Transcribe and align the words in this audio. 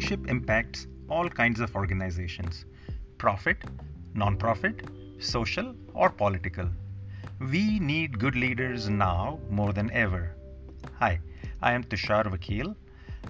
leadership 0.00 0.30
impacts 0.30 0.86
all 1.10 1.28
kinds 1.28 1.60
of 1.60 1.76
organizations 1.76 2.64
profit, 3.18 3.58
non 4.14 4.34
profit, 4.34 4.88
social, 5.18 5.74
or 5.92 6.08
political. 6.08 6.66
We 7.38 7.78
need 7.78 8.18
good 8.18 8.34
leaders 8.34 8.88
now 8.88 9.38
more 9.50 9.74
than 9.74 9.90
ever. 9.90 10.34
Hi, 11.00 11.20
I 11.60 11.74
am 11.74 11.84
Tushar 11.84 12.24
Vakil. 12.24 12.74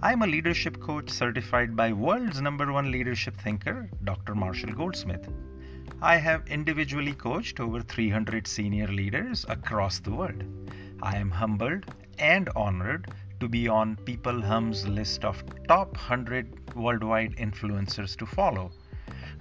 I 0.00 0.12
am 0.12 0.22
a 0.22 0.26
leadership 0.26 0.80
coach 0.80 1.10
certified 1.10 1.76
by 1.76 1.92
world's 1.92 2.40
number 2.40 2.72
one 2.72 2.90
leadership 2.90 3.36
thinker, 3.36 3.90
Dr. 4.02 4.34
Marshall 4.34 4.72
Goldsmith. 4.72 5.28
I 6.00 6.16
have 6.16 6.46
individually 6.46 7.12
coached 7.12 7.60
over 7.60 7.82
300 7.82 8.46
senior 8.46 8.88
leaders 8.88 9.44
across 9.50 9.98
the 9.98 10.12
world. 10.12 10.42
I 11.02 11.18
am 11.18 11.30
humbled 11.30 11.84
and 12.18 12.48
honored 12.56 13.12
to 13.44 13.48
be 13.50 13.68
on 13.68 13.94
People 14.06 14.40
Hum's 14.40 14.88
list 14.88 15.22
of 15.22 15.44
top 15.68 15.92
100 15.96 16.74
worldwide 16.74 17.36
influencers 17.36 18.16
to 18.16 18.24
follow. 18.24 18.70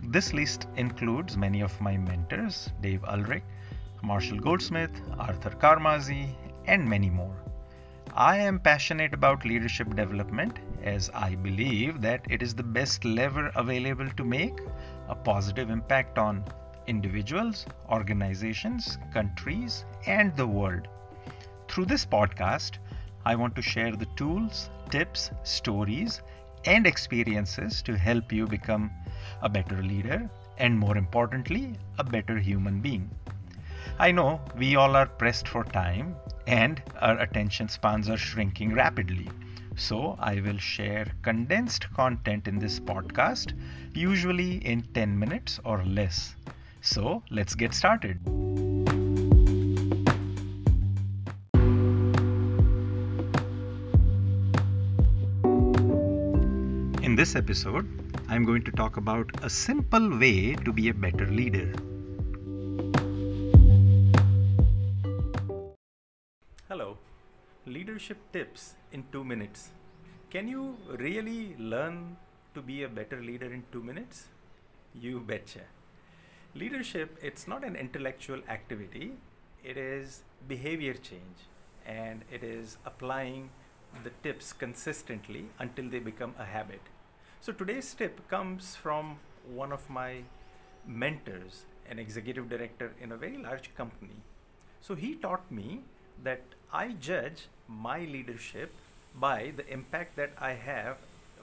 This 0.10 0.34
list 0.34 0.68
includes 0.76 1.38
many 1.38 1.62
of 1.62 1.80
my 1.80 1.96
mentors, 1.96 2.70
Dave 2.82 3.02
Ulrich, 3.06 3.44
Marshall 4.04 4.40
Goldsmith, 4.40 4.92
Arthur 5.18 5.52
Karmazin, 5.52 6.36
and 6.66 6.86
many 6.86 7.10
more. 7.10 7.34
I 8.14 8.36
am 8.40 8.60
passionate 8.60 9.14
about 9.14 9.46
leadership 9.46 9.96
development 9.96 10.60
as 10.84 11.10
I 11.14 11.36
believe 11.36 12.02
that 12.02 12.26
it 12.30 12.42
is 12.42 12.54
the 12.54 12.70
best 12.80 13.06
lever 13.06 13.54
available 13.56 14.10
to 14.18 14.26
make 14.26 14.60
a 15.08 15.16
positive 15.16 15.70
impact 15.70 16.18
on 16.18 16.44
individuals, 16.88 17.66
organizations, 17.90 18.98
countries, 19.14 19.86
and 20.06 20.36
the 20.36 20.48
world. 20.48 20.90
Through 21.70 21.86
this 21.86 22.06
podcast, 22.06 22.80
I 23.26 23.36
want 23.36 23.56
to 23.56 23.62
share 23.62 23.96
the 23.96 24.08
tools, 24.18 24.70
tips, 24.90 25.32
stories, 25.44 26.22
and 26.66 26.86
experiences 26.86 27.82
to 27.84 27.98
help 27.98 28.32
you 28.32 28.48
become 28.48 28.92
a 29.42 29.50
better 29.50 29.82
leader 29.82 30.30
and, 30.58 30.78
more 30.78 30.98
importantly, 30.98 31.76
a 31.98 32.04
better 32.04 32.38
human 32.38 32.80
being. 32.82 33.10
I 34.00 34.12
know 34.12 34.42
we 34.58 34.76
all 34.76 34.96
are 34.96 35.06
pressed 35.06 35.48
for 35.48 35.64
time 35.64 36.16
and 36.48 36.82
our 37.00 37.20
attention 37.20 37.70
spans 37.70 38.10
are 38.10 38.18
shrinking 38.18 38.74
rapidly. 38.74 39.30
So, 39.76 40.18
I 40.20 40.40
will 40.42 40.58
share 40.58 41.08
condensed 41.22 41.92
content 41.94 42.48
in 42.48 42.60
this 42.60 42.80
podcast, 42.80 43.54
usually 43.94 44.58
in 44.58 44.84
10 44.94 45.18
minutes 45.18 45.60
or 45.64 45.84
less. 45.84 46.36
So, 46.82 47.24
let's 47.32 47.56
get 47.56 47.74
started. 47.74 48.20
In 57.14 57.18
this 57.18 57.36
episode, 57.36 57.88
I'm 58.28 58.44
going 58.44 58.64
to 58.64 58.72
talk 58.72 58.98
about 58.98 59.30
a 59.44 59.48
simple 59.48 60.18
way 60.18 60.56
to 60.56 60.74
be 60.74 60.90
a 60.90 60.94
better 60.96 61.28
leader. 61.28 61.72
Hello, 66.68 66.98
leadership 67.68 68.18
tips 68.32 68.74
in 68.92 69.04
two 69.12 69.24
minutes. 69.24 69.70
Can 70.32 70.48
you 70.48 70.76
really 70.90 71.56
learn 71.60 72.18
to 72.56 72.64
be 72.64 72.82
a 72.82 72.90
better 72.90 73.22
leader 73.22 73.54
in 73.54 73.64
two 73.72 73.84
minutes? 73.84 74.26
You 74.96 75.20
betcha. 75.20 75.68
Leadership, 76.56 77.16
it's 77.22 77.48
not 77.48 77.64
an 77.64 77.76
intellectual 77.76 78.42
activity, 78.50 79.12
it 79.64 79.78
is 79.78 80.24
behavior 80.48 80.96
change 80.96 81.46
and 81.86 82.24
it 82.32 82.44
is 82.44 82.78
applying 82.88 83.52
the 84.04 84.10
tips 84.24 84.52
consistently 84.52 85.46
until 85.60 85.88
they 85.88 86.00
become 86.00 86.34
a 86.40 86.46
habit. 86.46 86.82
So 87.44 87.52
today's 87.52 87.94
tip 87.94 88.26
comes 88.30 88.78
from 88.78 89.18
one 89.54 89.74
of 89.74 89.90
my 89.90 90.20
mentors, 90.88 91.66
an 91.90 92.00
executive 92.00 92.48
director 92.48 92.94
in 93.02 93.12
a 93.12 93.18
very 93.18 93.38
large 93.38 93.76
company. 93.76 94.16
So 94.80 94.96
he 94.96 95.16
taught 95.16 95.52
me 95.52 95.82
that 96.24 96.44
I 96.72 96.94
judge 96.94 97.50
my 97.68 98.00
leadership 98.06 98.72
by 99.14 99.52
the 99.58 99.68
impact 99.68 100.16
that 100.16 100.32
I 100.40 100.54
have 100.54 101.00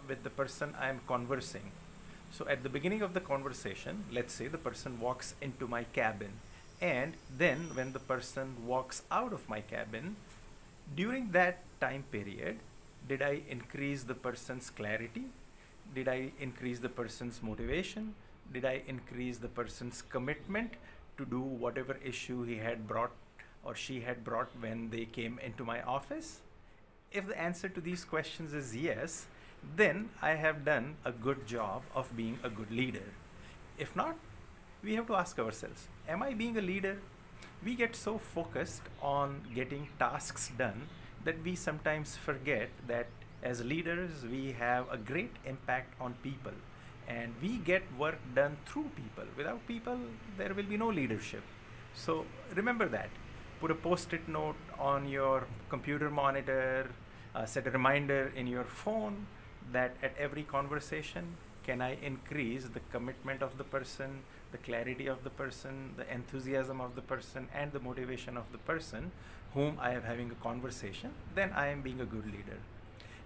with 0.09 0.23
the 0.23 0.31
person 0.31 0.75
I 0.81 0.89
am 0.89 1.03
conversing. 1.07 1.71
So 2.33 2.49
at 2.49 2.63
the 2.63 2.71
beginning 2.71 3.03
of 3.03 3.13
the 3.13 3.21
conversation, 3.21 4.05
let's 4.11 4.33
say 4.33 4.49
the 4.49 4.57
person 4.57 5.01
walks 5.01 5.35
into 5.43 5.69
my 5.69 5.85
cabin, 5.85 6.33
and 6.81 7.13
then 7.29 7.73
when 7.75 7.93
the 7.93 7.99
person 7.99 8.67
walks 8.67 9.03
out 9.11 9.35
of 9.35 9.51
my 9.51 9.61
cabin, 9.61 10.17
during 10.97 11.33
that 11.33 11.59
time 11.79 12.05
period, 12.11 12.57
did 13.07 13.21
I 13.21 13.43
increase 13.51 14.05
the 14.05 14.15
person's 14.15 14.71
clarity? 14.71 15.27
Did 15.95 16.09
I 16.09 16.33
increase 16.39 16.79
the 16.79 16.89
person's 16.89 17.43
motivation? 17.43 18.15
Did 18.53 18.65
I 18.65 18.83
increase 18.87 19.39
the 19.39 19.49
person's 19.49 20.03
commitment 20.03 20.75
to 21.19 21.25
do 21.25 21.41
whatever 21.41 21.99
issue 22.05 22.45
he 22.45 22.57
had 22.59 22.87
brought 22.87 23.11
or 23.65 23.75
she 23.75 24.01
had 24.01 24.25
brought 24.25 24.49
when 24.61 24.91
they 24.91 25.05
came 25.05 25.39
into 25.41 25.65
my 25.65 25.83
office? 25.83 26.41
If 27.13 27.27
the 27.27 27.41
answer 27.41 27.69
to 27.69 27.81
these 27.81 28.05
questions 28.05 28.53
is 28.53 28.75
yes, 28.77 29.27
then 29.77 30.11
I 30.23 30.31
have 30.35 30.65
done 30.65 30.97
a 31.05 31.13
good 31.13 31.47
job 31.47 31.83
of 31.95 32.17
being 32.17 32.39
a 32.45 32.49
good 32.49 32.71
leader. 32.71 33.13
If 33.77 33.97
not, 33.97 34.17
we 34.83 34.95
have 34.95 35.07
to 35.09 35.17
ask 35.17 35.39
ourselves 35.39 35.89
Am 36.09 36.23
I 36.23 36.35
being 36.35 36.57
a 36.57 36.63
leader? 36.63 36.99
We 37.65 37.75
get 37.75 37.97
so 37.97 38.17
focused 38.17 38.83
on 39.03 39.43
getting 39.55 39.89
tasks 39.99 40.51
done 40.57 40.89
that 41.25 41.43
we 41.45 41.55
sometimes 41.57 42.17
forget 42.17 42.71
that 42.87 43.09
as 43.43 43.65
leaders 43.65 44.25
we 44.31 44.53
have 44.53 44.91
a 44.91 44.97
great 44.97 45.33
impact 45.45 45.95
on 46.01 46.15
people 46.23 46.53
and 47.09 47.35
we 47.43 47.57
get 47.59 47.83
work 47.99 48.19
done 48.35 48.57
through 48.67 48.91
people. 48.95 49.25
Without 49.37 49.67
people, 49.67 49.99
there 50.39 50.55
will 50.55 50.65
be 50.65 50.77
no 50.77 50.89
leadership. 50.89 51.43
So 51.95 52.25
remember 52.55 52.87
that 52.89 53.11
put 53.61 53.71
a 53.71 53.75
post-it 53.75 54.27
note 54.27 54.57
on 54.79 55.07
your 55.07 55.47
computer 55.69 56.09
monitor, 56.09 56.91
uh, 57.35 57.45
set 57.45 57.67
a 57.67 57.71
reminder 57.71 58.33
in 58.35 58.47
your 58.47 58.65
phone 58.65 59.27
that 59.73 59.97
at 60.03 60.15
every 60.19 60.45
conversation, 60.45 61.37
can 61.63 61.83
I 61.83 61.97
increase 62.03 62.65
the 62.65 62.81
commitment 62.91 63.43
of 63.43 63.59
the 63.59 63.65
person, 63.65 64.23
the 64.51 64.59
clarity 64.59 65.07
of 65.07 65.25
the 65.25 65.31
person, 65.31 65.95
the 65.97 66.11
enthusiasm 66.13 66.81
of 66.81 66.95
the 66.95 67.03
person, 67.03 67.49
and 67.55 67.71
the 67.73 67.81
motivation 67.81 68.37
of 68.37 68.51
the 68.51 68.59
person 68.59 69.13
whom 69.53 69.77
I 69.79 69.93
am 69.93 70.03
having 70.03 70.31
a 70.31 70.43
conversation, 70.43 71.11
then 71.35 71.53
I 71.53 71.69
am 71.69 71.83
being 71.83 72.01
a 72.01 72.07
good 72.07 72.25
leader. 72.27 72.59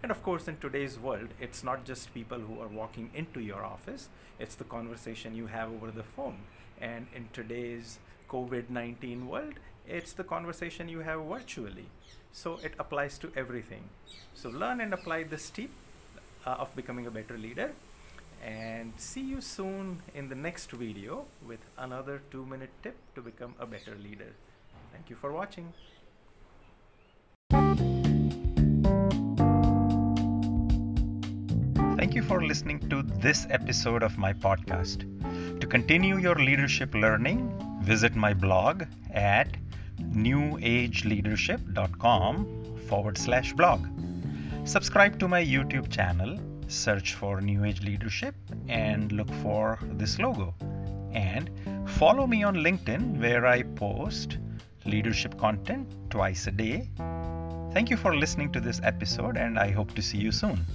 And 0.04 0.10
of 0.10 0.22
course, 0.22 0.48
in 0.48 0.58
today's 0.58 0.98
world, 0.98 1.28
it's 1.40 1.64
not 1.64 1.86
just 1.86 2.12
people 2.12 2.38
who 2.38 2.60
are 2.60 2.68
walking 2.68 3.08
into 3.14 3.40
your 3.40 3.64
office, 3.64 4.10
it's 4.38 4.54
the 4.54 4.64
conversation 4.64 5.34
you 5.34 5.46
have 5.46 5.72
over 5.72 5.90
the 5.90 6.02
phone. 6.02 6.40
And 6.78 7.06
in 7.14 7.30
today's 7.32 8.00
COVID 8.28 8.68
19 8.68 9.26
world, 9.26 9.54
it's 9.88 10.12
the 10.12 10.22
conversation 10.22 10.90
you 10.90 11.00
have 11.00 11.24
virtually. 11.24 11.86
So 12.32 12.58
it 12.62 12.74
applies 12.78 13.16
to 13.16 13.32
everything. 13.34 13.84
So 14.34 14.50
learn 14.50 14.82
and 14.82 14.92
apply 14.92 15.22
this 15.22 15.48
tip 15.48 15.70
uh, 16.44 16.50
of 16.50 16.76
becoming 16.76 17.06
a 17.06 17.10
better 17.10 17.38
leader. 17.38 17.72
And 18.44 18.92
see 18.98 19.22
you 19.22 19.40
soon 19.40 20.02
in 20.14 20.28
the 20.28 20.34
next 20.34 20.70
video 20.70 21.24
with 21.48 21.64
another 21.78 22.20
two 22.30 22.44
minute 22.44 22.72
tip 22.82 22.96
to 23.14 23.22
become 23.22 23.54
a 23.58 23.64
better 23.64 23.96
leader. 23.96 24.34
Thank 24.92 25.08
you 25.08 25.16
for 25.16 25.32
watching. 25.32 25.72
For 32.34 32.42
listening 32.42 32.80
to 32.90 33.02
this 33.22 33.46
episode 33.50 34.02
of 34.02 34.18
my 34.18 34.32
podcast. 34.32 35.06
To 35.60 35.68
continue 35.68 36.18
your 36.18 36.34
leadership 36.34 36.92
learning, 36.92 37.48
visit 37.80 38.16
my 38.16 38.34
blog 38.34 38.82
at 39.12 39.56
newageleadership.com 40.00 42.80
forward 42.88 43.16
slash 43.16 43.52
blog. 43.52 43.86
Subscribe 44.64 45.20
to 45.20 45.28
my 45.28 45.44
YouTube 45.44 45.88
channel, 45.92 46.40
search 46.66 47.14
for 47.14 47.40
New 47.40 47.64
Age 47.64 47.82
Leadership, 47.82 48.34
and 48.66 49.12
look 49.12 49.30
for 49.34 49.78
this 49.92 50.18
logo. 50.18 50.52
And 51.12 51.48
follow 51.86 52.26
me 52.26 52.42
on 52.42 52.56
LinkedIn 52.56 53.20
where 53.20 53.46
I 53.46 53.62
post 53.62 54.38
leadership 54.84 55.38
content 55.38 55.88
twice 56.10 56.48
a 56.48 56.50
day. 56.50 56.90
Thank 57.72 57.90
you 57.90 57.96
for 57.96 58.16
listening 58.16 58.50
to 58.54 58.60
this 58.60 58.80
episode, 58.82 59.36
and 59.36 59.56
I 59.56 59.70
hope 59.70 59.94
to 59.94 60.02
see 60.02 60.18
you 60.18 60.32
soon. 60.32 60.66